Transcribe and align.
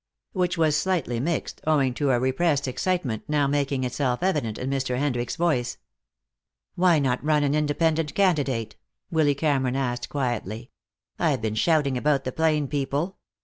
Which 0.31 0.57
was 0.57 0.75
slightly 0.75 1.19
mixed, 1.19 1.61
owing 1.67 1.93
to 1.93 2.09
a 2.09 2.19
repressed 2.19 2.67
excitement 2.67 3.21
now 3.27 3.45
making 3.45 3.83
itself 3.83 4.23
evident 4.23 4.57
in 4.57 4.67
Mr. 4.67 4.97
Hendricks's 4.97 5.37
voice. 5.37 5.77
"Why 6.73 6.97
not 6.97 7.23
run 7.23 7.43
an 7.43 7.53
independent 7.53 8.15
candidate?" 8.15 8.77
Willy 9.11 9.35
Cameron 9.35 9.75
asked 9.75 10.09
quietly. 10.09 10.71
"I've 11.19 11.43
been 11.43 11.53
shouting 11.53 11.99
about 11.99 12.23
the 12.23 12.31
plain 12.31 12.67
people. 12.67 13.19